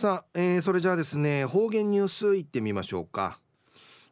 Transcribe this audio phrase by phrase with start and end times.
[0.00, 3.38] さあ、えー、それじゃあですね方言ニュースいってみましょうか。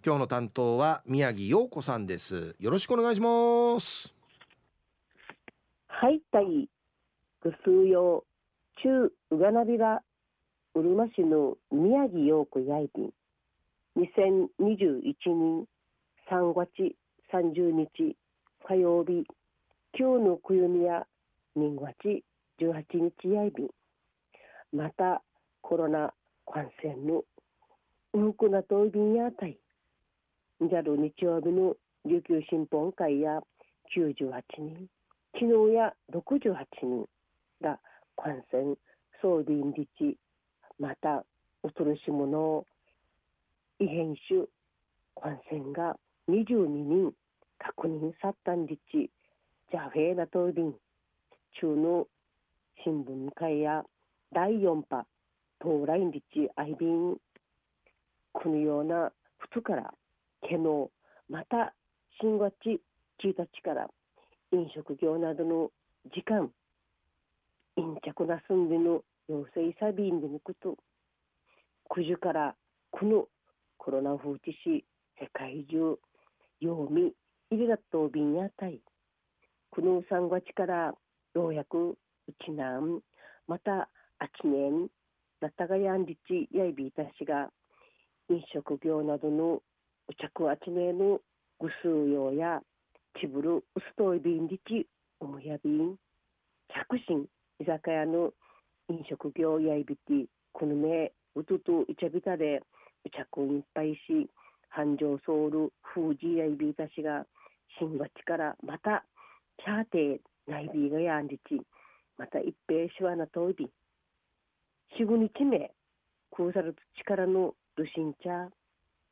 [0.04, 2.54] 今日の担当は宮城陽子さんです。
[2.58, 4.12] よろしくお願いします。
[5.87, 6.69] はいたい
[7.40, 10.03] ぐすうよう中うがなびら
[10.74, 13.13] うるま市の宮城陽子やいびん。
[13.97, 15.65] 2021年
[16.30, 16.69] 3月
[17.33, 18.15] 30日
[18.66, 19.25] 火曜日
[19.98, 21.07] 今日のくゆみや
[21.57, 22.23] 2月
[22.61, 23.69] 18日やいびん。
[24.70, 25.23] また
[25.69, 26.14] コロナ
[26.50, 27.24] 感染の
[28.14, 29.59] うんくなといびんやたい。
[30.62, 31.76] じゃる日曜日の
[32.06, 33.40] 琉球新報会や
[33.95, 34.88] 98人
[35.34, 37.06] 昨日や68人
[37.60, 37.78] が
[38.16, 38.76] 感染
[39.20, 40.16] 総臨日
[40.78, 41.26] また
[41.62, 42.64] 恐ろしいもの
[43.78, 44.46] 異変種
[45.20, 45.98] 感染が
[46.30, 47.12] 22人
[47.59, 49.10] 確認さったんりち
[49.70, 50.74] ジャフェーナトーリン
[51.60, 52.06] 中の
[52.82, 53.84] 新聞会や
[54.32, 55.04] 第4波
[55.60, 56.22] 到来日
[56.56, 57.16] アイビン
[58.32, 59.12] このような
[59.54, 59.92] 2から
[60.48, 60.90] けの
[61.28, 61.74] また
[62.20, 62.54] 新月
[63.23, 63.88] 1日から
[64.53, 65.70] 飲食業などの
[66.15, 66.50] 時間
[67.77, 70.77] 陰着な住んでの陽性サビンでのこと
[71.91, 72.55] 9時から
[72.91, 73.27] この
[73.77, 74.84] コロナ風致し
[75.20, 75.98] 世界中
[76.61, 77.12] 陽味
[77.50, 78.81] 入れだとびんやたい。
[79.70, 80.95] この3月から
[81.34, 81.97] ようやくう
[82.45, 83.00] ちなん
[83.47, 84.89] またあち年
[85.41, 87.50] なたがやんりちやいびいたしが
[88.28, 89.62] 飲食業などの
[90.08, 91.20] うちゃくあちねの
[91.61, 92.61] ぐすうようや
[93.20, 94.86] ちぶるうすといびんりち
[95.20, 95.97] おもやびん
[96.69, 97.27] 百神
[97.61, 98.31] 居酒屋の
[98.89, 102.62] 飲食業やいびてこのめうとといちゃびたで
[103.05, 104.28] うちゃくいっぱいし
[104.69, 107.25] 繁盛ソウル封じやいびいたしが
[107.78, 109.05] 新月からまた
[109.64, 110.19] チャーテー
[110.50, 111.61] 内ビーがやんりち
[112.16, 113.69] また一平しわなといび
[114.97, 115.70] 四五日目
[116.36, 118.48] 空さる力のルシンチャー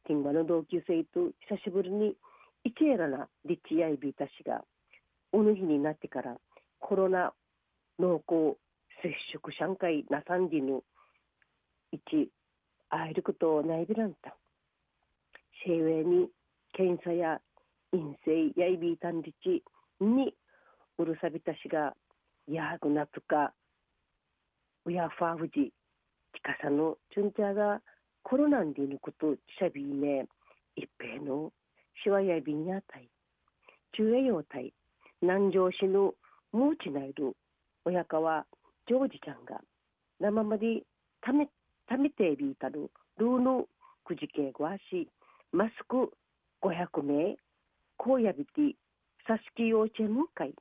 [0.06, 2.14] ティンバの同級生と久しぶりに
[2.64, 4.62] イチエラなリッチヤイビーたちが
[5.32, 6.36] おの日になってから
[6.80, 7.32] コロナ
[7.98, 8.58] 濃厚
[9.02, 10.82] 接触上海なさんじぬ
[11.92, 12.30] 一
[12.88, 14.36] 会えることないびらんた
[15.64, 16.28] シェウェイに
[16.72, 17.40] 検査や
[17.92, 19.62] 陰性やいびいたんりち
[20.00, 20.34] に
[20.98, 21.94] うるさびたしが
[22.48, 23.52] やぐなつか
[24.86, 25.72] うやファーフジ
[26.34, 27.80] ちかさのチュンチャーが
[28.22, 30.26] コロナンディのことしゃびね。
[30.76, 31.52] 一平の
[32.02, 33.08] しわやびんやたい。
[33.96, 34.72] 中栄養たい。
[35.22, 36.14] 南城市の
[36.52, 37.34] ムーチナイル
[37.84, 38.44] 親川
[38.86, 39.60] ジョージちゃんが。
[40.20, 40.82] 生まで
[41.20, 41.48] ため
[41.88, 43.66] ためてびいたるルーの
[44.04, 45.08] くじけごわし
[45.52, 46.12] マスク。
[46.62, 47.36] 500名。
[47.96, 48.76] こうやびて。
[49.26, 50.54] さしき幼稚園会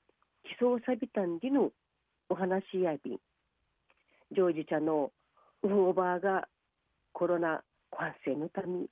[0.43, 1.71] 基礎さびたんでの
[2.29, 3.19] お話やびん。
[4.31, 5.11] ジョージちゃんの
[5.63, 6.47] ウフオバーが
[7.13, 7.63] コロナ
[7.95, 8.85] 感染のため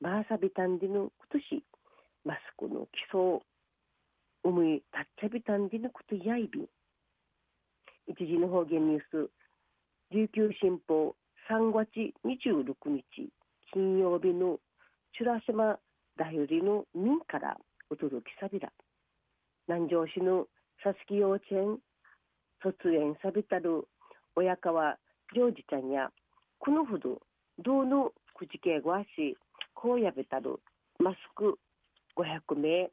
[0.00, 1.64] マーサビタンディの今年
[2.24, 3.40] マスクの基礎
[4.42, 6.60] 思いたっちゃびたんでのことやいび。
[6.60, 6.66] ん
[8.06, 9.30] 一時の方言ニュース
[10.12, 11.16] 琉球新報
[11.50, 13.04] 3月26日
[13.72, 14.58] 金曜日の
[15.16, 15.78] チュラ島
[16.16, 17.56] だよりの民から
[17.90, 18.70] お届けさびら。
[19.66, 20.46] 南城市の
[20.82, 21.78] 佐々木幼稚園
[22.62, 23.88] 卒園さびたる
[24.36, 24.96] 親川
[25.34, 26.10] ジョージちゃんや
[26.58, 27.20] このほど
[27.58, 29.36] 道のくじけごわし
[29.74, 30.60] こうやべたる
[30.98, 31.58] マスク
[32.16, 32.90] 500名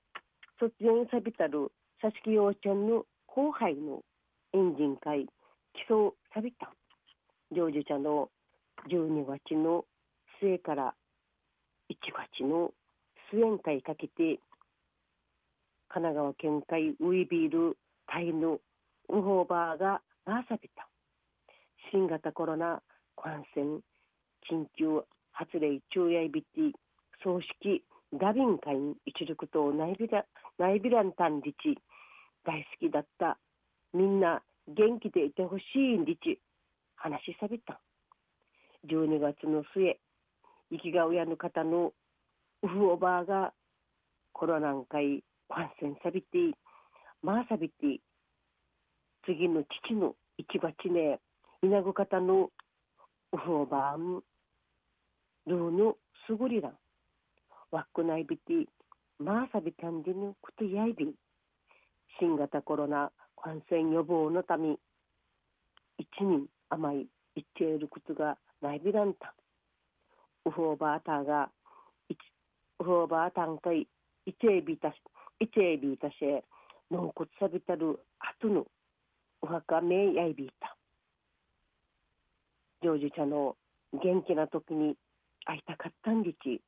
[0.59, 1.71] 卒園さびたる
[2.01, 4.01] 佐々木幼稚園の後輩の
[4.53, 5.25] エンジン会
[5.73, 6.71] 基礎さびた。
[7.51, 8.29] ジョージちゃんの
[8.89, 9.85] 12月の
[10.39, 10.93] 末から
[11.89, 12.71] 1月の
[13.29, 14.39] 末宴会かけて
[15.89, 17.77] 神奈川県会ウイビール
[18.07, 18.59] タイの
[19.09, 20.87] ウホーバーがマーサビタ
[21.93, 22.81] 新型コロナ
[23.15, 23.79] 感染
[24.49, 26.47] 緊急発令中やいびて
[27.23, 27.83] 葬式
[28.19, 28.73] ダビン会
[29.05, 30.25] 一力と内ビラ
[30.57, 31.77] 内ビランタンリチ
[32.43, 33.37] 大好きだった
[33.93, 36.39] みんな元気でいてほしいんリチ
[36.95, 37.79] 話しさびた。
[38.89, 39.97] 12月の末
[40.72, 41.93] 生きが親の方の
[42.63, 43.53] ウフおばあが
[44.34, 46.57] コロナン会感染さびて
[47.22, 47.99] まあさびて
[49.25, 51.19] 次の父の一月ね
[51.63, 52.49] 稲子方の
[53.31, 54.21] ウフおばあん
[55.47, 55.95] ルーの
[56.27, 56.73] すぐりらん
[57.71, 58.67] わっくないびて
[59.17, 61.15] まあさびたんでぬことやいび。
[62.19, 63.11] 新型コロナ
[63.41, 64.75] 感染予防のため
[65.97, 69.33] 一人甘い言っていることがないびらんた
[70.45, 71.49] ウフオバータが
[72.79, 73.87] ウフオバータンかい
[74.25, 74.89] イチエビタ
[75.39, 76.41] イチエビタシェ
[76.91, 78.65] 納骨さびたる後の
[79.41, 80.72] お墓めやいびた。
[82.84, 83.56] ジョージ茶の
[83.94, 84.97] 元気な時に
[85.46, 86.62] 会いたかったんでち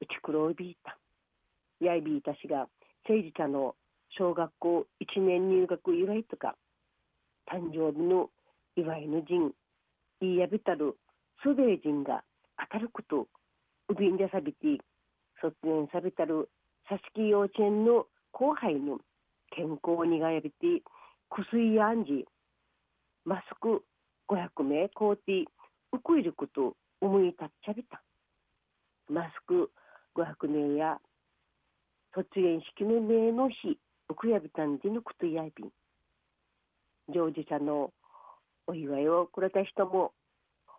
[0.00, 0.98] うちくろいびいた。
[1.80, 2.66] やいびいたしが
[3.08, 3.76] 誠治ちゃんの
[4.18, 6.56] 小学校1年入学祝いとか
[7.46, 8.30] 誕生日の
[8.74, 9.52] 祝いの陣
[10.20, 10.96] いいやびたる
[11.42, 12.24] すべ人が
[12.58, 13.28] 当たること
[13.88, 14.82] うびんでさびて
[15.40, 16.50] 卒園さびたる
[16.88, 18.98] 佐敷幼稚園の後輩の
[19.54, 20.82] 健康にがやびて
[21.30, 22.26] 薬やんじ
[23.24, 23.84] マスク
[24.30, 25.44] 500名買うて
[25.92, 28.00] うくいること思い立っちゃびた。
[29.10, 29.70] マスク
[30.14, 30.98] 500名や
[32.14, 33.76] 卒園式の名の日
[34.08, 35.70] うくやびたんじぬくとやびん。
[37.12, 37.92] ジョージちゃんの
[38.68, 40.12] お祝いをくれた人も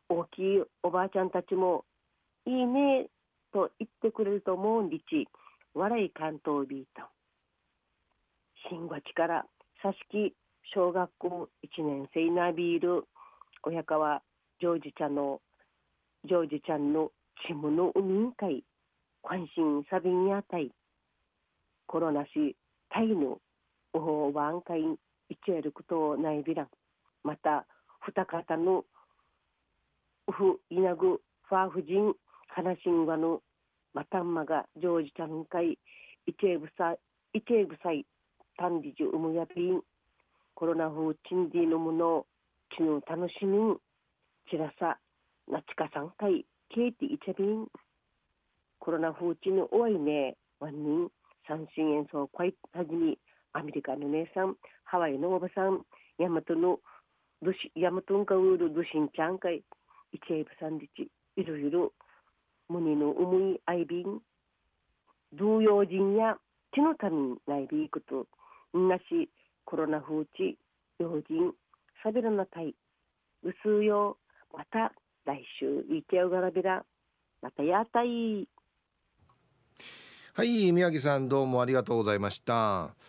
[0.08, 1.84] 大きいおばあちゃんたちも
[2.46, 3.08] いいね
[3.52, 5.28] と言ってくれると思うんりち
[5.74, 7.04] 笑い関東ビート
[8.70, 9.46] 新町から
[9.82, 10.34] 佐敷
[10.74, 13.04] 小学校1年生なビール
[13.64, 14.22] 親川
[14.60, 15.42] ジョージちゃんの
[16.26, 17.12] ジョージちゃんの
[17.48, 18.64] チムの海委会
[19.24, 20.72] 関心サビンやたい。
[21.88, 22.56] コロナし
[22.90, 23.40] タイの
[23.94, 26.68] おほワン会いちえることないびらん。
[27.24, 27.66] また
[28.02, 28.84] 二方の
[30.28, 32.14] ウフイナグファーフジン
[32.54, 33.42] カナシンワの
[33.94, 35.78] マタンマがジョージちゃん会
[36.26, 38.06] イチェブサイチェブサイ
[38.58, 39.82] タンディジュウムヤピン
[40.56, 42.26] コロナ風チンディのもの
[42.76, 43.78] チヌ楽しみん
[44.50, 44.98] チラサ
[45.50, 47.68] ナチカさん会ケイティイチャビン。
[48.80, 51.08] コロナ風チヌおいねワンニン
[51.48, 53.18] 三振演奏会はじめ
[53.54, 55.82] アメリカの姉さんハワイのおばさん
[56.18, 56.80] ヤマトの
[57.76, 59.64] ヤマトンカウールドシンちゃん会
[60.14, 61.92] イチェブサンディチいろいろ
[62.70, 64.20] 胸の重い愛瓶
[65.34, 66.38] 同様人や
[66.74, 68.28] 血のためにないびいこと
[68.78, 69.30] なし
[69.66, 70.58] コロナ風地
[71.00, 71.22] 老
[72.02, 72.76] 人サビラなたい。
[73.44, 74.18] 薄よ。
[74.54, 74.94] また
[75.26, 76.84] 来週いけおがらびら
[77.42, 78.48] またやたい。
[80.34, 82.96] はい宮城さんどうもありがとうございました。